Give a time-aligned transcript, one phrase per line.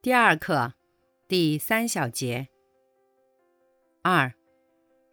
[0.00, 0.74] 第二课，
[1.26, 2.46] 第三小节。
[4.02, 4.32] 二，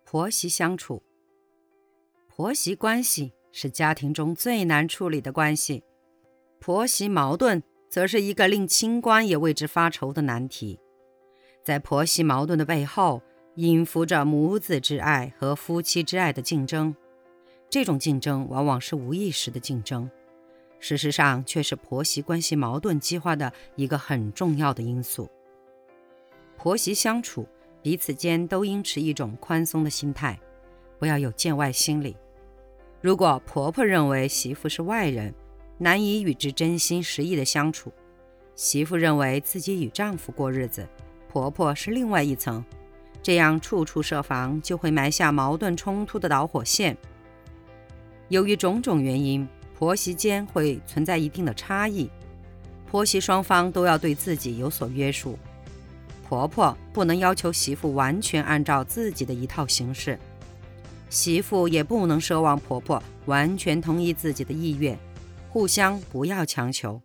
[0.05, 1.01] 婆媳相处。
[2.27, 5.83] 婆媳关系是家庭中最难处理的关系。
[6.59, 10.79] 婆媳矛盾则是一个令清官也为之发愁的难题。
[11.63, 13.23] 在婆媳矛盾的背后，
[13.55, 16.95] 隐伏着母子之爱和夫妻之爱的竞争。
[17.71, 20.07] 这种竞争往往是无意识的竞争，
[20.87, 25.27] 事实上却是婆媳关系矛盾激化的一个很重要的因素。
[26.59, 27.47] 婆媳相处，
[27.81, 30.39] 彼此间都应持一种宽松的心态，
[30.99, 32.15] 不要有见外心理。
[33.01, 35.33] 如果婆婆认为媳妇是外人，
[35.79, 37.91] 难以与之真心实意的相处，
[38.53, 40.87] 媳妇认为自己与丈夫过日子，
[41.27, 42.63] 婆婆是另外一层，
[43.23, 46.95] 这样处处设防，就会埋下矛盾冲突的导火线。
[48.27, 52.09] 由于种种原因，婆媳间会存在一定的差异，
[52.89, 55.37] 婆媳双方都要对自己有所约束，
[56.27, 60.17] 婆婆不能要求媳妇完全按照自己的一套行事，
[61.09, 64.97] 媳妇也不能奢望婆婆完全同意自己的意愿。
[65.49, 67.01] 互相不要强求，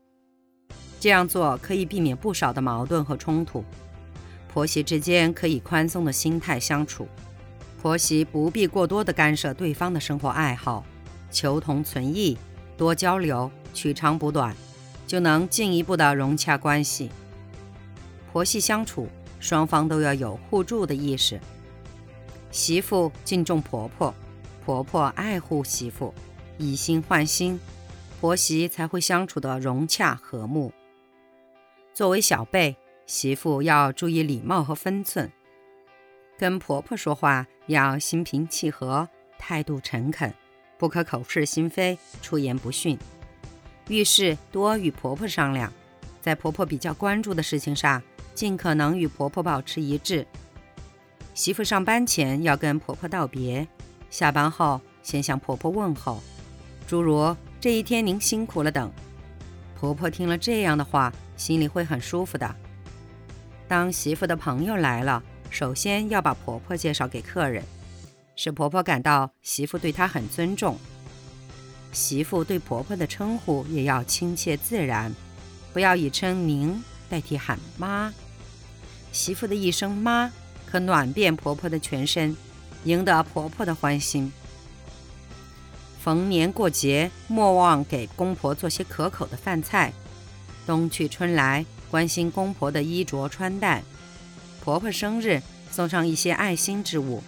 [0.99, 3.65] 这样做可以避免不少的矛盾和冲突。
[4.49, 7.07] 婆媳之间可以宽松的心态相处，
[7.81, 10.85] 婆媳不必过多的干涉对方的生活爱好，
[11.31, 12.37] 求同存异，
[12.81, 14.57] 多交流，取长补短，
[15.07, 17.11] 就能进一步的融洽关系。
[18.33, 19.07] 婆媳相处，
[19.39, 21.39] 双方都要有互助的意识，
[22.51, 24.15] 媳妇敬重婆婆，
[24.65, 26.15] 婆婆爱护媳妇，
[26.57, 27.61] 以心换心。
[28.19, 30.73] 婆媳才会相处的融洽和睦。
[31.93, 32.75] 作为小辈，
[33.05, 35.31] 媳妇要注意礼貌和分寸，
[36.39, 39.07] 跟婆婆说话要心平气和，
[39.39, 40.33] 态度诚恳，
[40.81, 42.99] 不可口是心非，出言不逊。
[43.89, 45.71] 遇事多与婆婆商量，
[46.23, 48.03] 在婆婆比较关注的事情上，
[48.35, 50.27] 尽可能与婆婆保持一致。
[51.35, 53.69] 媳妇上班前要跟婆婆道别，
[54.09, 56.23] 下班后先向婆婆问候，
[56.87, 57.37] 诸如。
[57.61, 58.91] 这一天您辛苦了等，
[59.79, 62.57] 婆婆听了这样的话，心里会很舒服的。
[63.69, 67.63] 当媳妇的朋友来了，首先要把婆婆介绍给客人，
[68.43, 70.79] 使婆婆感到媳妇对她很尊重。
[71.93, 75.15] 媳妇对婆婆的称呼也要亲切自然，
[75.75, 78.11] 不要以称您代替喊妈。
[79.13, 80.33] 媳妇的一声妈，
[80.65, 82.35] 可暖遍婆婆的全身，
[82.85, 84.33] 赢得婆婆的欢心。
[86.03, 89.93] 逢年过节，莫忘给公婆做些可口的饭菜。
[90.67, 93.83] 冬去春来，关心公婆的衣着穿戴。
[94.65, 97.23] 婆婆生日，送上一些爱心之物。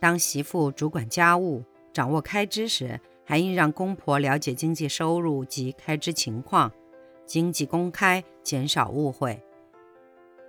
[0.00, 6.72] 当媳妇主管家务、掌握开支时，还应让公婆了解经济收入及开支情况，
[7.26, 9.42] 经济公开，减少误会。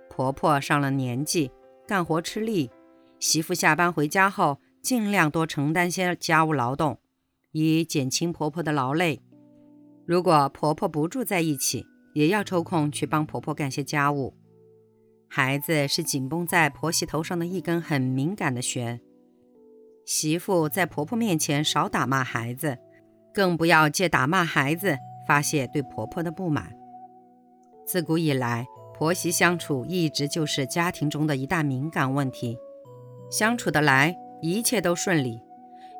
[0.08, 1.50] 婆婆上了年纪，
[1.86, 2.70] 干活吃力，
[3.18, 6.98] 媳妇下班回家后，尽量多承担些家务劳动。
[7.52, 9.20] 以减轻婆婆的劳累。
[10.06, 11.84] 如果婆婆不住在一起，
[12.14, 14.34] 也要抽空去帮婆婆干些家务。
[15.28, 19.00] 孩子是紧绷在婆媳头上的一根很敏感的弦。
[20.06, 22.78] 媳妇在婆婆面前少打骂孩子，
[23.32, 26.72] 更不要借打骂孩子发泄对婆婆的不满。
[27.86, 28.66] 自古以来，
[28.96, 32.58] 婆媳相处一直就是家庭中的一大敏感问题。
[33.30, 35.40] 相处得来，一切都顺利；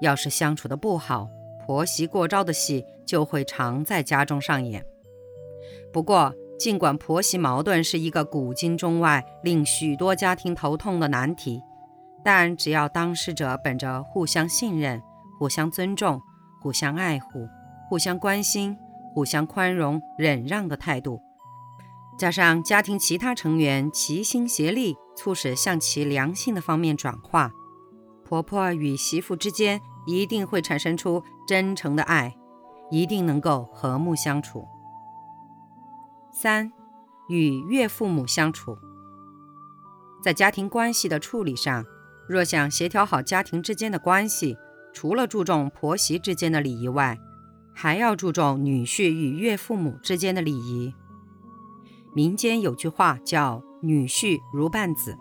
[0.00, 1.28] 要是相处得不好，
[1.65, 4.84] 婆媳过招的戏就会常在家中上演。
[5.92, 11.63] 不过，尽管婆媳矛盾是一个古今中外令许多家庭头痛的难题，
[12.25, 15.03] 但只要当事者本着互相信任、
[15.39, 16.21] 互相尊重、
[16.61, 17.49] 互相爱护、
[17.89, 18.77] 互相关心、
[19.15, 21.21] 互相宽容、忍让的态度，
[22.19, 27.51] 加上家庭其他成员齐心协力，促使向其良性的方面转化，
[28.25, 29.81] 婆婆与媳妇之间。
[30.07, 32.34] 一定会产生出真诚的爱，
[32.91, 34.66] 一定能够和睦相处。
[36.33, 36.73] 三，
[37.28, 38.78] 与岳父母相处，
[40.23, 41.84] 在家庭关系的处理上，
[42.30, 44.56] 若想协调好家庭之间的关系，
[44.92, 47.18] 除了注重婆媳之间的礼仪外，
[47.74, 50.94] 还要注重女婿与岳父母之间的礼仪。
[52.15, 55.18] 民间有句话叫“女婿如半子”，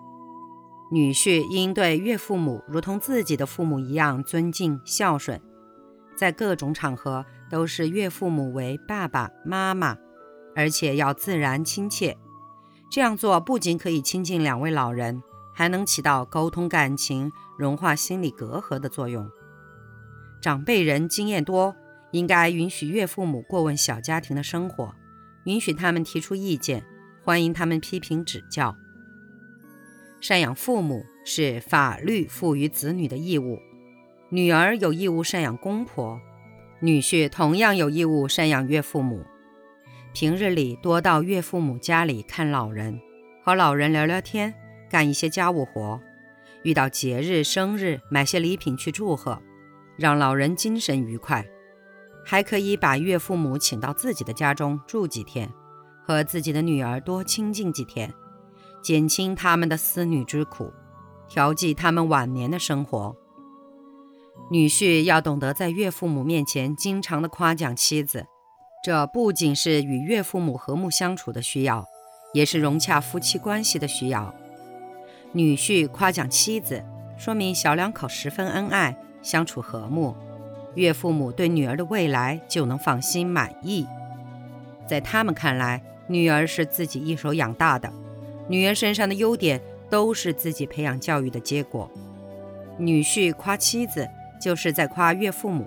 [0.94, 5.42] 女婿应对岳父母如同自己的父母一样尊敬孝顺，
[6.16, 9.98] 在各种场合都是岳父母为爸爸妈妈，
[10.56, 12.16] 而且要自然亲切。
[12.92, 15.24] 这样做不仅可以亲近两位老人，
[15.60, 19.30] 还能起到沟通感情、融化心理隔阂的作用。
[20.40, 21.76] 长辈人经验多，
[22.12, 24.96] 应该允许岳父母过问小家庭的生活。
[25.44, 26.86] 允许他们提出意见，
[27.26, 28.74] 欢迎他们批评指教。
[30.22, 33.60] 赡养父母是法律赋予子女的义务，
[34.30, 36.22] 女儿有义务赡养公婆，
[36.80, 39.26] 女婿同样有义务赡养岳父母。
[40.14, 42.98] 平日里多到岳父母家里看老人，
[43.44, 44.54] 和老人聊聊天，
[44.90, 46.02] 干一些家务活。
[46.64, 49.42] 遇到节日、生日，买些礼品去祝贺，
[49.96, 51.46] 让老人精神愉快。
[52.26, 55.50] 还可以把岳父母请到自己的家中住几天，
[56.06, 58.14] 和自己的女儿多亲近几天，
[58.84, 60.72] 减轻他们的思女之苦，
[61.28, 63.16] 调剂他们晚年的生活。
[64.52, 68.26] 女婿要懂得在岳父母面前经常的夸奖妻子，
[68.84, 71.86] 这不仅是与岳父母和睦相处的需要，
[72.34, 74.36] 也是融洽夫妻关系的需要。
[75.32, 76.84] 女婿夸奖妻子，
[77.18, 80.16] 说明小两口十分恩爱，相处和睦。
[80.76, 83.86] 岳父母对女儿的未来就能放心满意，
[84.88, 87.92] 在他们看来，女儿是自己一手养大的，
[88.48, 91.90] 女儿身上的优点都是自己培养教育的结果。
[92.78, 94.08] 女婿夸妻子，
[94.42, 95.66] 就是在夸岳父母；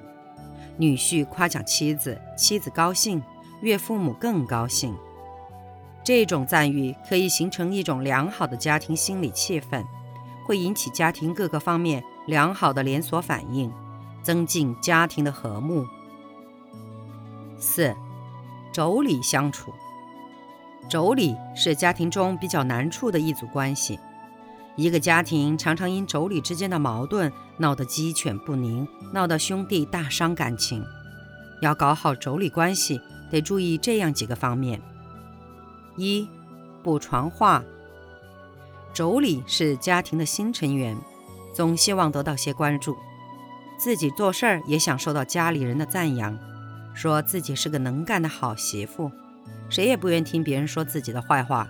[0.77, 3.23] 女婿夸奖妻子，妻子高兴，
[3.61, 4.97] 岳父母更高兴。
[6.05, 9.85] 这种赞誉可以形成一种良好的家庭心理气氛，
[10.47, 13.73] 会引起家庭各个方面良好的连锁反应。
[14.23, 15.85] 增进家庭的和睦。
[17.59, 17.93] 四，
[18.73, 19.73] 妯娌相处。
[20.89, 23.99] 妯娌是家庭中比较难处的一组关系。
[24.77, 30.85] 一个家庭常常因妯娌之间的矛盾闹得鸡犬不宁，闹得兄弟大伤感情。
[31.61, 34.81] 要搞好妯娌关系，得注意这样几个方面：
[35.97, 36.29] 一，
[36.83, 37.63] 不传话。
[38.95, 40.97] 妯娌是家庭的新成员，
[41.55, 42.97] 总希望得到些关注。
[43.79, 46.39] 自己做事儿也想受到家里人的赞扬，
[46.95, 49.11] 说自己是个能干的好媳妇，
[49.69, 51.69] 谁也不愿听别人说自己的坏话。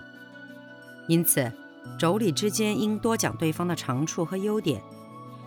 [1.09, 1.51] 因此，
[1.99, 4.83] 妯娌之间应多讲对方的长处和优点，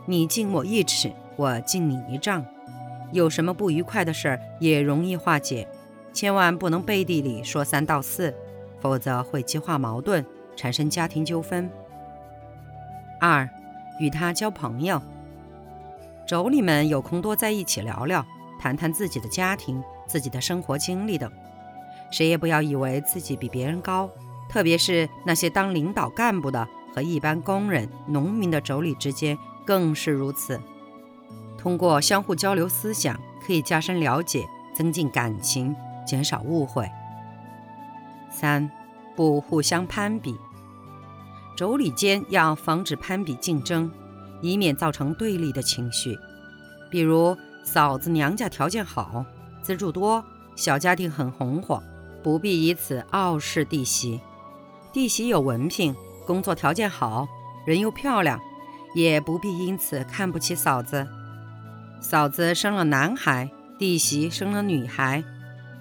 [0.06, 2.44] 你敬我一尺，我敬你一丈。
[3.12, 5.68] 有什么不愉快的事儿也容易化解，
[6.14, 8.34] 千万不能背地里说三道四，
[8.80, 10.26] 否则会激化矛盾，
[10.56, 11.70] 产生家庭纠纷。
[13.20, 13.50] 二，
[14.00, 15.02] 与他交朋友。
[16.28, 18.26] 妯娌们有空多在一起聊聊，
[18.60, 21.32] 谈谈自己的家庭、自己的生活经历等。
[22.12, 24.10] 谁也不要以为自己比别人高，
[24.50, 30.60] 特别是那些当领导干部的和一般工人、农民的妯娌之间更是如此。
[31.58, 35.76] 通过相互交流思想，可以加深了解，增进感情，
[36.06, 36.90] 减少误会。
[38.36, 38.70] 三，
[39.16, 40.36] 不互相攀比。
[41.58, 43.90] 妯娌间要防止攀比竞争。
[44.42, 46.20] 以免造成对立的情绪，
[46.92, 49.26] 比如嫂子娘家条件好，
[49.64, 50.24] 资助多，
[50.56, 51.82] 小家庭很红火，
[52.22, 54.20] 不必以此傲视弟媳；
[54.94, 55.96] 弟媳有文凭，
[56.28, 57.28] 工作条件好，
[57.66, 58.40] 人又漂亮，
[58.94, 61.08] 也不必因此看不起嫂子。
[62.00, 63.50] 嫂子生了男孩，
[63.80, 65.24] 弟媳生了女孩，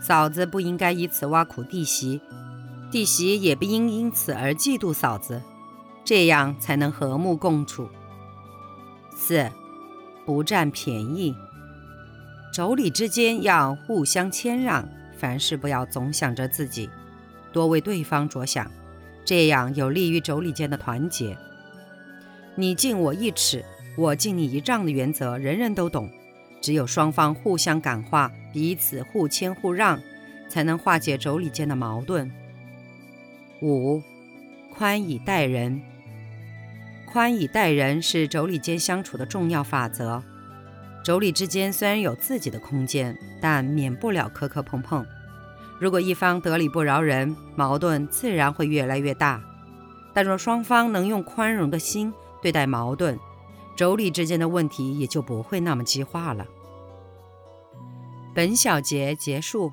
[0.01, 2.21] 嫂子不应该以此挖苦弟媳，
[2.95, 5.43] 弟媳也不应因此而嫉妒嫂子，
[6.05, 7.89] 这样才能和睦共处。
[9.17, 9.51] 四，
[10.25, 11.35] 不占便宜。
[12.53, 16.89] 妯娌之间要互相谦让，凡事不要总想着自己，
[17.53, 18.71] 多为对方着想，
[19.25, 21.37] 这样有利于妯娌间的团结。
[22.55, 23.65] 你敬我一尺，
[23.99, 26.09] 我敬你一丈的原则，人人都懂。
[26.61, 30.01] 只有双方互相感化，彼此互谦互让，
[30.49, 32.31] 才能化解妯娌间的矛盾。
[33.63, 34.03] 五，
[34.77, 35.81] 宽以待人。
[37.11, 40.23] 宽以待人是妯娌间相处的重要法则。
[41.05, 45.07] 妯娌之间虽然有自己的空间，但免不了磕磕碰碰。
[45.79, 49.41] 如果一方得理不饶人，矛盾自然会越来越大。
[50.13, 53.19] 但若双方能用宽容的心对待矛盾，
[53.77, 56.47] 妯娌之间的问题也就不会那么激化了。
[58.35, 59.73] 本小节结束。